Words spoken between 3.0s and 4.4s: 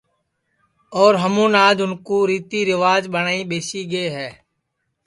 ٻٹؔائی ٻیسی گئے ہے